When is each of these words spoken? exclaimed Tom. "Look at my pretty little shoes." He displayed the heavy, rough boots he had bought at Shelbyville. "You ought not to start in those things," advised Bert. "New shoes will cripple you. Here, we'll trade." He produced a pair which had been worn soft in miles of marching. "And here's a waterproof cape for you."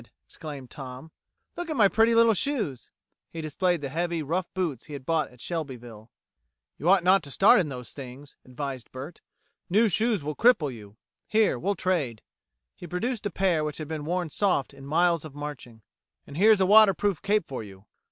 exclaimed 0.25 0.71
Tom. 0.71 1.11
"Look 1.55 1.69
at 1.69 1.75
my 1.75 1.87
pretty 1.87 2.15
little 2.15 2.33
shoes." 2.33 2.89
He 3.29 3.39
displayed 3.39 3.81
the 3.81 3.89
heavy, 3.89 4.23
rough 4.23 4.51
boots 4.55 4.85
he 4.85 4.93
had 4.93 5.05
bought 5.05 5.29
at 5.29 5.39
Shelbyville. 5.41 6.09
"You 6.79 6.89
ought 6.89 7.03
not 7.03 7.21
to 7.21 7.29
start 7.29 7.59
in 7.59 7.69
those 7.69 7.93
things," 7.93 8.35
advised 8.43 8.91
Bert. 8.91 9.21
"New 9.69 9.89
shoes 9.89 10.23
will 10.23 10.33
cripple 10.35 10.73
you. 10.73 10.97
Here, 11.27 11.59
we'll 11.59 11.75
trade." 11.75 12.23
He 12.75 12.87
produced 12.87 13.27
a 13.27 13.29
pair 13.29 13.63
which 13.63 13.77
had 13.77 13.87
been 13.87 14.03
worn 14.03 14.31
soft 14.31 14.73
in 14.73 14.87
miles 14.87 15.23
of 15.23 15.35
marching. 15.35 15.83
"And 16.25 16.35
here's 16.35 16.61
a 16.61 16.65
waterproof 16.65 17.21
cape 17.21 17.47
for 17.47 17.61
you." 17.61 17.85